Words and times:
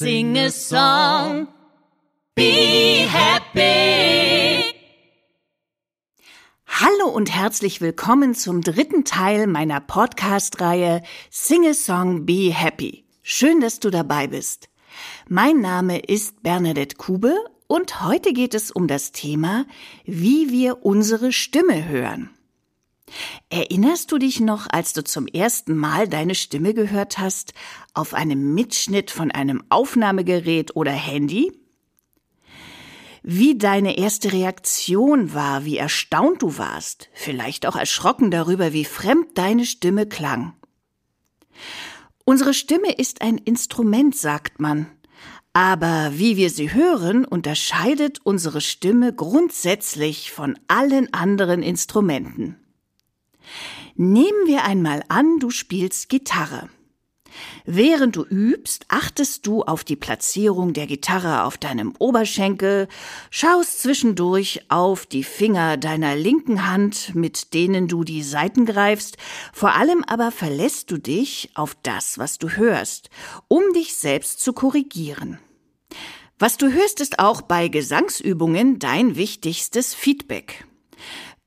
Sing 0.00 0.38
a 0.38 0.50
song. 0.50 1.46
Be 2.34 3.06
happy. 3.06 4.72
Hallo 6.66 7.10
und 7.14 7.30
herzlich 7.30 7.82
willkommen 7.82 8.34
zum 8.34 8.62
dritten 8.62 9.04
Teil 9.04 9.46
meiner 9.46 9.78
Podcast-Reihe 9.82 11.02
Sing 11.28 11.66
a 11.68 11.74
Song, 11.74 12.24
Be 12.24 12.50
Happy. 12.50 13.04
Schön, 13.22 13.60
dass 13.60 13.78
du 13.78 13.90
dabei 13.90 14.26
bist. 14.28 14.70
Mein 15.28 15.60
Name 15.60 15.98
ist 15.98 16.42
Bernadette 16.42 16.96
Kube 16.96 17.34
und 17.66 18.02
heute 18.02 18.32
geht 18.32 18.54
es 18.54 18.70
um 18.70 18.88
das 18.88 19.12
Thema, 19.12 19.66
wie 20.06 20.50
wir 20.50 20.82
unsere 20.82 21.30
Stimme 21.30 21.86
hören. 21.86 22.30
Erinnerst 23.48 24.12
du 24.12 24.18
dich 24.18 24.40
noch, 24.40 24.66
als 24.70 24.92
du 24.92 25.02
zum 25.02 25.26
ersten 25.26 25.76
Mal 25.76 26.08
deine 26.08 26.34
Stimme 26.34 26.74
gehört 26.74 27.18
hast, 27.18 27.54
auf 27.94 28.14
einem 28.14 28.54
Mitschnitt 28.54 29.10
von 29.10 29.30
einem 29.30 29.62
Aufnahmegerät 29.68 30.76
oder 30.76 30.92
Handy? 30.92 31.52
Wie 33.22 33.58
deine 33.58 33.98
erste 33.98 34.32
Reaktion 34.32 35.34
war, 35.34 35.64
wie 35.64 35.76
erstaunt 35.76 36.42
du 36.42 36.56
warst, 36.56 37.10
vielleicht 37.12 37.66
auch 37.66 37.76
erschrocken 37.76 38.30
darüber, 38.30 38.72
wie 38.72 38.86
fremd 38.86 39.36
deine 39.36 39.66
Stimme 39.66 40.06
klang. 40.06 40.54
Unsere 42.24 42.54
Stimme 42.54 42.92
ist 42.92 43.22
ein 43.22 43.38
Instrument, 43.38 44.16
sagt 44.16 44.60
man, 44.60 44.86
aber 45.52 46.12
wie 46.14 46.36
wir 46.36 46.48
sie 46.48 46.72
hören, 46.72 47.24
unterscheidet 47.24 48.20
unsere 48.22 48.60
Stimme 48.60 49.12
grundsätzlich 49.12 50.30
von 50.30 50.56
allen 50.68 51.12
anderen 51.12 51.62
Instrumenten. 51.62 52.59
Nehmen 54.02 54.46
wir 54.46 54.64
einmal 54.64 55.04
an, 55.08 55.40
du 55.40 55.50
spielst 55.50 56.08
Gitarre. 56.08 56.70
Während 57.66 58.16
du 58.16 58.24
übst, 58.24 58.86
achtest 58.88 59.46
du 59.46 59.62
auf 59.62 59.84
die 59.84 59.94
Platzierung 59.94 60.72
der 60.72 60.86
Gitarre 60.86 61.44
auf 61.44 61.58
deinem 61.58 61.92
Oberschenkel, 61.98 62.88
schaust 63.28 63.82
zwischendurch 63.82 64.62
auf 64.70 65.04
die 65.04 65.22
Finger 65.22 65.76
deiner 65.76 66.16
linken 66.16 66.66
Hand, 66.66 67.14
mit 67.14 67.52
denen 67.52 67.88
du 67.88 68.02
die 68.02 68.22
Saiten 68.22 68.64
greifst, 68.64 69.18
vor 69.52 69.74
allem 69.74 70.02
aber 70.04 70.30
verlässt 70.30 70.90
du 70.90 70.96
dich 70.96 71.50
auf 71.52 71.76
das, 71.82 72.16
was 72.16 72.38
du 72.38 72.48
hörst, 72.48 73.10
um 73.48 73.62
dich 73.74 73.96
selbst 73.96 74.40
zu 74.40 74.54
korrigieren. 74.54 75.38
Was 76.38 76.56
du 76.56 76.72
hörst, 76.72 77.02
ist 77.02 77.18
auch 77.18 77.42
bei 77.42 77.68
Gesangsübungen 77.68 78.78
dein 78.78 79.16
wichtigstes 79.16 79.92
Feedback. 79.92 80.64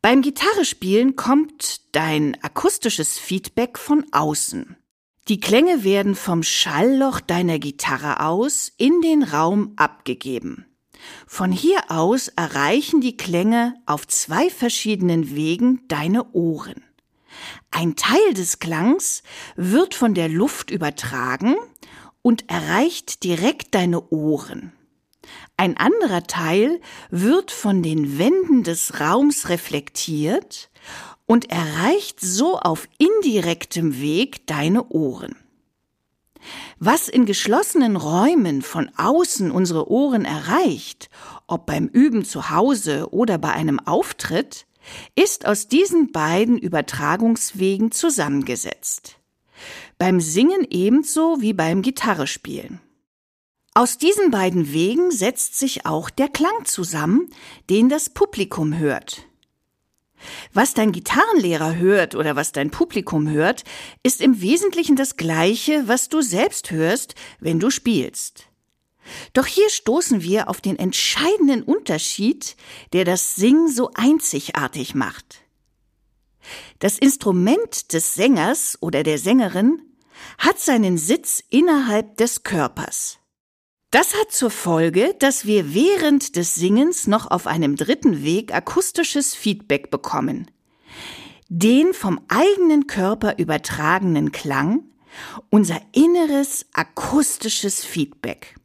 Beim 0.03 0.21
Gitarrespielen 0.21 1.15
kommt 1.15 1.79
dein 1.93 2.37
akustisches 2.43 3.17
Feedback 3.17 3.79
von 3.79 4.05
außen. 4.11 4.75
Die 5.29 5.39
Klänge 5.39 5.85
werden 5.85 6.15
vom 6.15 6.43
Schallloch 6.43 7.21
deiner 7.21 7.57
Gitarre 7.57 8.19
aus 8.19 8.73
in 8.75 8.99
den 8.99 9.23
Raum 9.23 9.71
abgegeben. 9.77 10.65
Von 11.25 11.53
hier 11.53 11.89
aus 11.89 12.27
erreichen 12.27 12.99
die 12.99 13.15
Klänge 13.15 13.75
auf 13.85 14.05
zwei 14.05 14.49
verschiedenen 14.49 15.37
Wegen 15.37 15.87
deine 15.87 16.33
Ohren. 16.33 16.83
Ein 17.71 17.95
Teil 17.95 18.33
des 18.33 18.59
Klangs 18.59 19.23
wird 19.55 19.95
von 19.95 20.13
der 20.13 20.27
Luft 20.27 20.69
übertragen 20.69 21.55
und 22.21 22.49
erreicht 22.49 23.23
direkt 23.23 23.73
deine 23.73 24.11
Ohren. 24.11 24.73
Ein 25.57 25.77
anderer 25.77 26.23
Teil 26.23 26.81
wird 27.09 27.51
von 27.51 27.83
den 27.83 28.17
Wänden 28.17 28.63
des 28.63 28.99
Raums 28.99 29.49
reflektiert 29.49 30.69
und 31.25 31.49
erreicht 31.49 32.19
so 32.19 32.59
auf 32.59 32.87
indirektem 32.97 33.99
Weg 33.99 34.45
deine 34.47 34.89
Ohren. 34.89 35.35
Was 36.77 37.07
in 37.07 37.25
geschlossenen 37.25 37.95
Räumen 37.95 38.61
von 38.61 38.91
außen 38.97 39.51
unsere 39.51 39.89
Ohren 39.89 40.25
erreicht, 40.25 41.09
ob 41.47 41.65
beim 41.65 41.87
Üben 41.87 42.25
zu 42.25 42.49
Hause 42.49 43.07
oder 43.11 43.37
bei 43.37 43.51
einem 43.51 43.79
Auftritt, 43.79 44.65
ist 45.15 45.45
aus 45.45 45.69
diesen 45.69 46.11
beiden 46.11 46.57
Übertragungswegen 46.57 47.91
zusammengesetzt. 47.91 49.17
Beim 49.97 50.19
Singen 50.19 50.67
ebenso 50.69 51.39
wie 51.39 51.53
beim 51.53 51.81
Gitarrespielen. 51.81 52.81
Aus 53.75 53.97
diesen 53.97 54.29
beiden 54.29 54.71
Wegen 54.71 55.09
setzt 55.09 55.57
sich 55.57 55.87
auch 55.87 56.11
der 56.11 56.29
Klang 56.29 56.65
zusammen, 56.65 57.29
den 57.71 57.89
das 57.89 58.11
Publikum 58.11 58.77
hört. 58.77 59.25
Was 60.53 60.75
dein 60.75 60.91
Gitarrenlehrer 60.91 61.75
hört 61.75 62.13
oder 62.13 62.35
was 62.35 62.51
dein 62.51 62.69
Publikum 62.69 63.27
hört, 63.29 63.63
ist 64.03 64.21
im 64.21 64.41
Wesentlichen 64.41 64.95
das 64.95 65.17
gleiche, 65.17 65.87
was 65.87 66.07
du 66.07 66.21
selbst 66.21 66.69
hörst, 66.69 67.15
wenn 67.39 67.59
du 67.59 67.71
spielst. 67.71 68.47
Doch 69.33 69.47
hier 69.47 69.69
stoßen 69.69 70.21
wir 70.21 70.49
auf 70.49 70.61
den 70.61 70.77
entscheidenden 70.77 71.63
Unterschied, 71.63 72.55
der 72.93 73.05
das 73.05 73.35
Singen 73.35 73.67
so 73.69 73.89
einzigartig 73.95 74.93
macht. 74.93 75.41
Das 76.77 76.99
Instrument 76.99 77.91
des 77.91 78.13
Sängers 78.13 78.77
oder 78.81 79.01
der 79.01 79.17
Sängerin 79.17 79.81
hat 80.37 80.59
seinen 80.59 80.97
Sitz 80.97 81.43
innerhalb 81.49 82.17
des 82.17 82.43
Körpers. 82.43 83.19
Das 83.93 84.15
hat 84.15 84.31
zur 84.31 84.49
Folge, 84.49 85.13
dass 85.19 85.45
wir 85.45 85.75
während 85.75 86.35
des 86.35 86.55
Singens 86.55 87.05
noch 87.05 87.29
auf 87.29 87.45
einem 87.45 87.75
dritten 87.75 88.23
Weg 88.23 88.51
akustisches 88.51 89.35
Feedback 89.35 89.91
bekommen. 89.91 90.49
Den 91.47 91.93
vom 91.93 92.19
eigenen 92.27 92.87
Körper 92.87 93.37
übertragenen 93.37 94.31
Klang, 94.31 94.85
unser 95.51 95.79
inneres 95.91 96.65
akustisches 96.73 97.85
Feedback. 97.85 98.55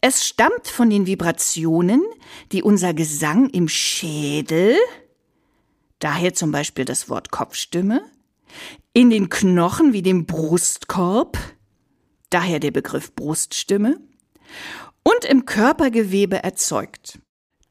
Es 0.00 0.26
stammt 0.26 0.66
von 0.66 0.90
den 0.90 1.06
Vibrationen, 1.06 2.02
die 2.50 2.64
unser 2.64 2.94
Gesang 2.94 3.48
im 3.50 3.68
Schädel, 3.68 4.74
daher 6.00 6.34
zum 6.34 6.50
Beispiel 6.50 6.84
das 6.84 7.08
Wort 7.08 7.30
Kopfstimme, 7.30 8.02
in 8.92 9.10
den 9.10 9.28
Knochen 9.28 9.92
wie 9.92 10.02
dem 10.02 10.26
Brustkorb, 10.26 11.38
daher 12.30 12.58
der 12.58 12.72
Begriff 12.72 13.14
Bruststimme, 13.14 14.00
und 15.02 15.24
im 15.24 15.46
Körpergewebe 15.46 16.42
erzeugt. 16.42 17.18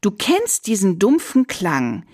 Du 0.00 0.10
kennst 0.10 0.66
diesen 0.66 0.98
dumpfen 0.98 1.46
Klang, 1.46 2.04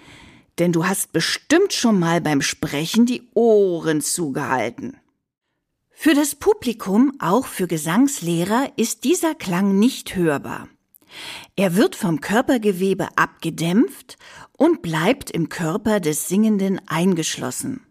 denn 0.58 0.72
du 0.72 0.86
hast 0.86 1.12
bestimmt 1.12 1.72
schon 1.72 1.98
mal 1.98 2.20
beim 2.20 2.42
Sprechen 2.42 3.06
die 3.06 3.28
Ohren 3.34 4.00
zugehalten. 4.00 4.96
Für 5.90 6.14
das 6.14 6.34
Publikum, 6.34 7.12
auch 7.20 7.46
für 7.46 7.66
Gesangslehrer, 7.66 8.72
ist 8.76 9.04
dieser 9.04 9.34
Klang 9.34 9.78
nicht 9.78 10.16
hörbar. 10.16 10.68
Er 11.56 11.76
wird 11.76 11.94
vom 11.94 12.20
Körpergewebe 12.20 13.08
abgedämpft 13.16 14.16
und 14.56 14.82
bleibt 14.82 15.30
im 15.30 15.48
Körper 15.48 16.00
des 16.00 16.28
Singenden 16.28 16.80
eingeschlossen. 16.88 17.86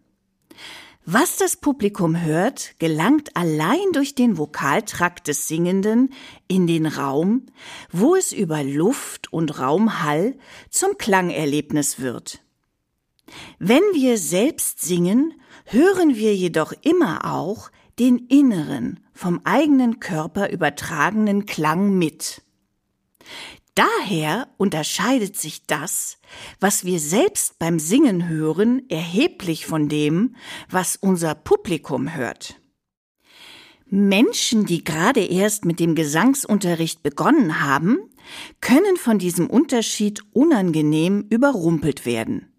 Was 1.04 1.36
das 1.36 1.56
Publikum 1.56 2.20
hört, 2.20 2.78
gelangt 2.78 3.36
allein 3.36 3.90
durch 3.92 4.14
den 4.14 4.38
Vokaltrakt 4.38 5.26
des 5.26 5.48
Singenden 5.48 6.14
in 6.46 6.68
den 6.68 6.86
Raum, 6.86 7.46
wo 7.90 8.14
es 8.14 8.32
über 8.32 8.62
Luft 8.62 9.32
und 9.32 9.58
Raumhall 9.58 10.36
zum 10.70 10.96
Klangerlebnis 10.98 11.98
wird. 11.98 12.40
Wenn 13.58 13.82
wir 13.92 14.16
selbst 14.16 14.80
singen, 14.80 15.34
hören 15.64 16.14
wir 16.14 16.36
jedoch 16.36 16.72
immer 16.82 17.24
auch 17.24 17.72
den 17.98 18.18
inneren, 18.28 19.00
vom 19.12 19.40
eigenen 19.42 19.98
Körper 19.98 20.50
übertragenen 20.50 21.46
Klang 21.46 21.98
mit. 21.98 22.42
Daher 23.74 24.48
unterscheidet 24.58 25.36
sich 25.36 25.66
das, 25.66 26.18
was 26.60 26.84
wir 26.84 27.00
selbst 27.00 27.58
beim 27.58 27.78
Singen 27.78 28.28
hören, 28.28 28.82
erheblich 28.90 29.64
von 29.64 29.88
dem, 29.88 30.36
was 30.68 30.96
unser 30.96 31.34
Publikum 31.34 32.14
hört. 32.14 32.60
Menschen, 33.86 34.66
die 34.66 34.84
gerade 34.84 35.24
erst 35.24 35.64
mit 35.64 35.80
dem 35.80 35.94
Gesangsunterricht 35.94 37.02
begonnen 37.02 37.62
haben, 37.62 37.98
können 38.60 38.96
von 38.96 39.18
diesem 39.18 39.48
Unterschied 39.48 40.22
unangenehm 40.32 41.26
überrumpelt 41.30 42.04
werden. 42.04 42.52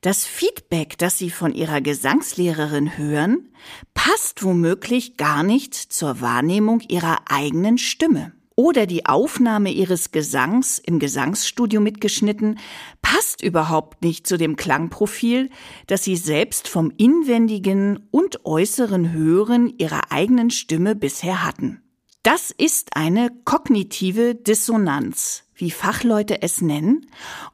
Das 0.00 0.24
Feedback, 0.24 0.96
das 0.96 1.18
sie 1.18 1.30
von 1.30 1.52
ihrer 1.52 1.80
Gesangslehrerin 1.80 2.96
hören, 2.96 3.52
passt 3.94 4.42
womöglich 4.44 5.16
gar 5.16 5.42
nicht 5.42 5.74
zur 5.74 6.20
Wahrnehmung 6.20 6.80
ihrer 6.88 7.18
eigenen 7.28 7.78
Stimme 7.78 8.32
oder 8.60 8.84
die 8.84 9.06
Aufnahme 9.06 9.72
ihres 9.72 10.10
Gesangs 10.10 10.78
im 10.78 10.98
Gesangsstudio 10.98 11.80
mitgeschnitten, 11.80 12.58
passt 13.00 13.42
überhaupt 13.42 14.02
nicht 14.02 14.26
zu 14.26 14.36
dem 14.36 14.56
Klangprofil, 14.56 15.48
das 15.86 16.04
sie 16.04 16.16
selbst 16.16 16.68
vom 16.68 16.92
inwendigen 16.98 18.06
und 18.10 18.44
äußeren 18.44 19.14
Hören 19.14 19.72
ihrer 19.78 20.12
eigenen 20.12 20.50
Stimme 20.50 20.94
bisher 20.94 21.42
hatten. 21.42 21.80
Das 22.22 22.50
ist 22.50 22.96
eine 22.96 23.30
kognitive 23.46 24.34
Dissonanz, 24.34 25.44
wie 25.54 25.70
Fachleute 25.70 26.42
es 26.42 26.60
nennen, 26.60 27.06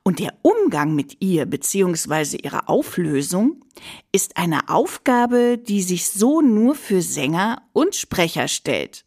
und 0.02 0.18
der 0.18 0.34
Umgang 0.42 0.96
mit 0.96 1.18
ihr 1.20 1.46
bzw. 1.46 2.38
ihrer 2.38 2.68
Auflösung 2.68 3.64
ist 4.10 4.38
eine 4.38 4.68
Aufgabe, 4.68 5.56
die 5.56 5.82
sich 5.82 6.08
so 6.08 6.40
nur 6.40 6.74
für 6.74 7.00
Sänger 7.00 7.62
und 7.72 7.94
Sprecher 7.94 8.48
stellt. 8.48 9.04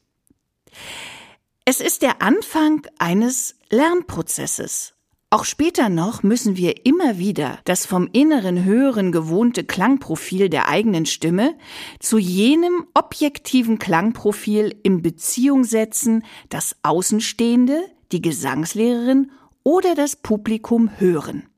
Es 1.71 1.81
ist 1.81 2.01
der 2.01 2.23
Anfang 2.23 2.81
eines 2.97 3.53
Lernprozesses. 3.69 4.95
Auch 5.29 5.45
später 5.45 5.87
noch 5.87 6.23
müssen 6.23 6.57
wir 6.57 6.83
immer 6.87 7.19
wieder 7.19 7.59
das 7.63 7.85
vom 7.85 8.09
inneren 8.11 8.65
Hören 8.65 9.11
gewohnte 9.11 9.63
Klangprofil 9.63 10.49
der 10.49 10.67
eigenen 10.67 11.05
Stimme 11.05 11.55
zu 11.99 12.17
jenem 12.17 12.87
objektiven 12.95 13.77
Klangprofil 13.77 14.79
in 14.81 15.03
Beziehung 15.03 15.63
setzen, 15.63 16.23
das 16.49 16.75
Außenstehende, 16.81 17.83
die 18.11 18.23
Gesangslehrerin 18.23 19.29
oder 19.61 19.93
das 19.93 20.15
Publikum 20.15 20.89
hören. 20.97 21.49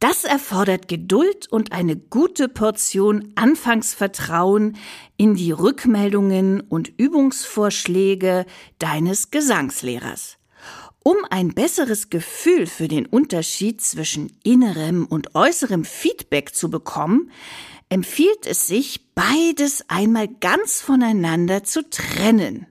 Das 0.00 0.24
erfordert 0.24 0.88
Geduld 0.88 1.46
und 1.52 1.72
eine 1.72 1.94
gute 1.94 2.48
Portion 2.48 3.32
Anfangsvertrauen 3.34 4.78
in 5.18 5.34
die 5.34 5.52
Rückmeldungen 5.52 6.62
und 6.62 6.90
Übungsvorschläge 6.96 8.46
deines 8.78 9.30
Gesangslehrers. 9.30 10.38
Um 11.02 11.16
ein 11.28 11.50
besseres 11.50 12.08
Gefühl 12.08 12.66
für 12.66 12.88
den 12.88 13.04
Unterschied 13.04 13.82
zwischen 13.82 14.32
innerem 14.42 15.04
und 15.04 15.34
äußerem 15.34 15.84
Feedback 15.84 16.54
zu 16.54 16.70
bekommen, 16.70 17.30
empfiehlt 17.90 18.46
es 18.46 18.66
sich, 18.66 19.12
beides 19.14 19.84
einmal 19.88 20.28
ganz 20.28 20.80
voneinander 20.80 21.62
zu 21.62 21.88
trennen. 21.90 22.66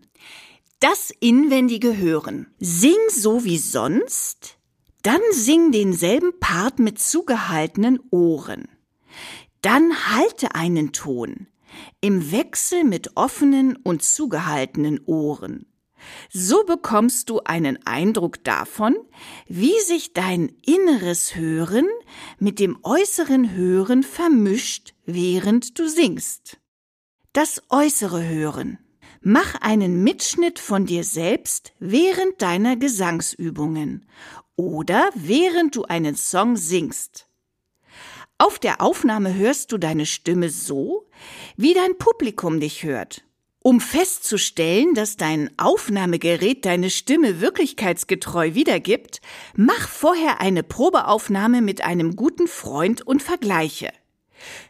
Das 0.79 1.11
inwendige 1.19 1.95
Hören. 1.97 2.47
Sing 2.59 2.97
so 3.11 3.43
wie 3.43 3.59
sonst, 3.59 4.58
dann 5.01 5.21
sing 5.31 5.71
denselben 5.71 6.39
Part 6.39 6.79
mit 6.79 6.99
zugehaltenen 6.99 7.99
Ohren. 8.11 8.67
Dann 9.61 10.07
halte 10.07 10.55
einen 10.55 10.91
Ton 10.91 11.47
im 12.01 12.31
Wechsel 12.31 12.83
mit 12.83 13.15
offenen 13.15 13.75
und 13.77 14.03
zugehaltenen 14.03 14.99
Ohren. 15.05 15.65
So 16.31 16.63
bekommst 16.63 17.29
du 17.29 17.41
einen 17.41 17.85
Eindruck 17.85 18.43
davon, 18.43 18.95
wie 19.47 19.77
sich 19.81 20.13
dein 20.13 20.49
inneres 20.65 21.35
Hören 21.35 21.87
mit 22.39 22.59
dem 22.59 22.79
äußeren 22.83 23.51
Hören 23.53 24.03
vermischt, 24.03 24.93
während 25.05 25.77
du 25.77 25.89
singst. 25.89 26.57
Das 27.33 27.61
äußere 27.69 28.27
Hören. 28.27 28.79
Mach 29.21 29.55
einen 29.55 30.03
Mitschnitt 30.03 30.59
von 30.59 30.85
dir 30.85 31.03
selbst 31.03 31.73
während 31.79 32.41
deiner 32.41 32.77
Gesangsübungen 32.77 34.05
oder 34.59 35.09
während 35.15 35.77
du 35.77 35.85
einen 35.85 36.17
Song 36.17 36.57
singst. 36.57 37.27
Auf 38.37 38.59
der 38.59 38.81
Aufnahme 38.81 39.33
hörst 39.33 39.71
du 39.71 39.77
deine 39.77 40.05
Stimme 40.05 40.49
so, 40.49 41.07
wie 41.55 41.73
dein 41.73 41.97
Publikum 41.97 42.59
dich 42.59 42.83
hört. 42.83 43.23
Um 43.61 43.79
festzustellen, 43.79 44.95
dass 44.95 45.15
dein 45.15 45.49
Aufnahmegerät 45.57 46.65
deine 46.65 46.89
Stimme 46.89 47.39
wirklichkeitsgetreu 47.39 48.53
wiedergibt, 48.53 49.21
mach 49.55 49.87
vorher 49.87 50.41
eine 50.41 50.63
Probeaufnahme 50.63 51.61
mit 51.61 51.81
einem 51.85 52.17
guten 52.17 52.49
Freund 52.49 53.01
und 53.01 53.23
vergleiche. 53.23 53.93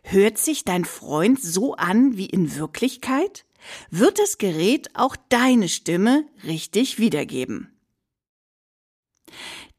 Hört 0.03 0.37
sich 0.37 0.65
dein 0.65 0.85
Freund 0.85 1.41
so 1.41 1.73
an 1.73 2.15
wie 2.15 2.27
in 2.27 2.55
Wirklichkeit? 2.55 3.43
Wird 3.89 4.19
das 4.19 4.37
Gerät 4.37 4.89
auch 4.93 5.15
deine 5.29 5.67
Stimme 5.67 6.25
richtig 6.43 6.99
wiedergeben? 6.99 7.71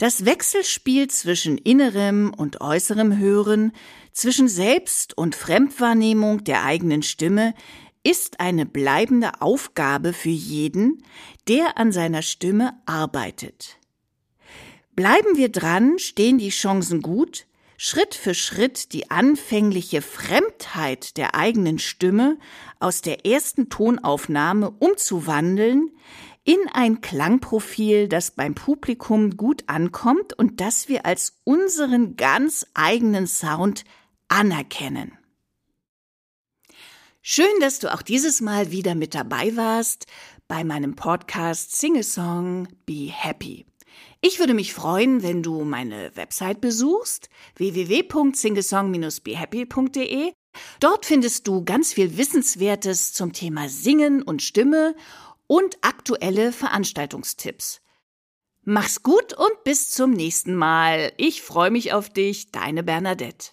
Das 0.01 0.25
Wechselspiel 0.25 1.09
zwischen 1.09 1.59
innerem 1.59 2.33
und 2.35 2.63
äußerem 2.63 3.19
Hören, 3.19 3.73
zwischen 4.13 4.49
Selbst- 4.49 5.15
und 5.15 5.35
Fremdwahrnehmung 5.35 6.43
der 6.43 6.65
eigenen 6.65 7.03
Stimme 7.03 7.53
ist 8.03 8.41
eine 8.41 8.65
bleibende 8.65 9.43
Aufgabe 9.43 10.15
für 10.15 10.31
jeden, 10.31 11.05
der 11.49 11.77
an 11.77 11.93
seiner 11.93 12.23
Stimme 12.23 12.81
arbeitet. 12.87 13.77
Bleiben 14.97 15.37
wir 15.37 15.51
dran, 15.51 15.99
stehen 15.99 16.39
die 16.39 16.49
Chancen 16.49 17.03
gut, 17.03 17.47
Schritt 17.77 18.15
für 18.15 18.33
Schritt 18.33 18.95
die 18.95 19.11
anfängliche 19.11 20.01
Fremdheit 20.01 21.19
der 21.19 21.35
eigenen 21.35 21.79
Stimme 21.79 22.39
aus 22.79 23.03
der 23.03 23.27
ersten 23.27 23.69
Tonaufnahme 23.69 24.71
umzuwandeln 24.71 25.91
in 26.45 26.59
ein 26.73 27.01
Klangprofil, 27.01 28.09
das 28.09 28.33
beim 28.33 28.55
Publikum 28.55 29.37
gut 29.37 29.65
ankommt 29.67 30.33
und 30.33 30.61
das 30.61 30.89
wir 30.89 31.07
als 31.07 31.41
unseren 31.45 32.17
ganz 32.17 32.67
eigenen 32.75 33.27
Sound 33.27 33.85
anerkennen. 34.29 35.13
Schön, 37.23 37.61
dass 37.61 37.79
du 37.79 37.93
auch 37.93 38.03
dieses 38.03 38.41
Mal 38.41 38.71
wieder 38.71 38.95
mit 38.95 39.15
dabei 39.15 39.57
warst 39.57 40.07
bei 40.49 40.65
meinem 40.65 40.97
Podcast 40.97 41.79
Sing 41.79 41.99
a 41.99 42.03
Song, 42.03 42.67
Be 42.87 43.11
Happy. 43.13 43.67
Ich 44.23 44.39
würde 44.39 44.55
mich 44.55 44.73
freuen, 44.75 45.23
wenn 45.23 45.43
du 45.43 45.65
meine 45.65 46.15
Website 46.17 46.61
besuchst, 46.61 47.31
www.singesong-behappy.de. 47.57 50.33
Dort 50.81 51.07
findest 51.07 51.47
du 51.47 51.65
ganz 51.65 51.93
viel 51.93 52.17
Wissenswertes 52.17 53.13
zum 53.13 53.33
Thema 53.33 53.69
Singen 53.69 54.23
und 54.23 54.43
Stimme 54.43 54.97
und 55.51 55.79
aktuelle 55.81 56.53
Veranstaltungstipps. 56.53 57.81
Mach's 58.63 59.03
gut 59.03 59.33
und 59.33 59.65
bis 59.65 59.91
zum 59.91 60.13
nächsten 60.13 60.55
Mal. 60.55 61.13
Ich 61.17 61.43
freue 61.43 61.73
mich 61.73 61.93
auf 61.93 62.09
dich, 62.09 62.53
deine 62.53 62.85
Bernadette. 62.85 63.51